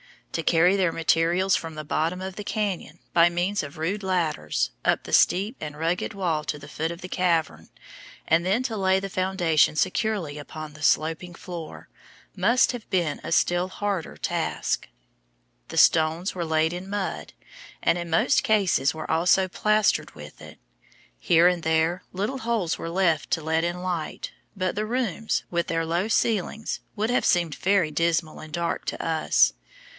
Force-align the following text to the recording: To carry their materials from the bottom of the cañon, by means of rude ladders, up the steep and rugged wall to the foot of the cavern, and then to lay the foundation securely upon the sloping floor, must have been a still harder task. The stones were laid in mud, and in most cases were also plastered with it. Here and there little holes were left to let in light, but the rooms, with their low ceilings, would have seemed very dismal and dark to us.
To 0.31 0.41
carry 0.41 0.77
their 0.77 0.93
materials 0.93 1.55
from 1.55 1.75
the 1.75 1.83
bottom 1.83 2.21
of 2.21 2.35
the 2.37 2.43
cañon, 2.45 2.99
by 3.13 3.29
means 3.29 3.61
of 3.61 3.77
rude 3.77 4.01
ladders, 4.01 4.71
up 4.83 5.03
the 5.03 5.13
steep 5.13 5.57
and 5.59 5.77
rugged 5.77 6.13
wall 6.15 6.43
to 6.45 6.57
the 6.57 6.69
foot 6.69 6.89
of 6.89 7.01
the 7.01 7.09
cavern, 7.09 7.69
and 8.27 8.43
then 8.45 8.63
to 8.63 8.77
lay 8.77 8.99
the 8.99 9.09
foundation 9.09 9.75
securely 9.75 10.37
upon 10.39 10.73
the 10.73 10.81
sloping 10.81 11.35
floor, 11.35 11.89
must 12.33 12.71
have 12.71 12.89
been 12.89 13.19
a 13.25 13.31
still 13.31 13.67
harder 13.67 14.17
task. 14.17 14.87
The 15.67 15.77
stones 15.77 16.33
were 16.33 16.45
laid 16.45 16.73
in 16.73 16.89
mud, 16.89 17.33
and 17.83 17.97
in 17.97 18.09
most 18.09 18.41
cases 18.41 18.95
were 18.95 19.11
also 19.11 19.47
plastered 19.49 20.15
with 20.15 20.41
it. 20.41 20.57
Here 21.19 21.47
and 21.47 21.61
there 21.61 22.03
little 22.13 22.39
holes 22.39 22.77
were 22.79 22.89
left 22.89 23.29
to 23.31 23.43
let 23.43 23.65
in 23.65 23.83
light, 23.83 24.31
but 24.55 24.75
the 24.75 24.85
rooms, 24.85 25.43
with 25.51 25.67
their 25.67 25.85
low 25.85 26.07
ceilings, 26.07 26.79
would 26.95 27.11
have 27.11 27.25
seemed 27.25 27.53
very 27.53 27.91
dismal 27.91 28.39
and 28.39 28.53
dark 28.53 28.85
to 28.85 29.05
us. 29.05 29.53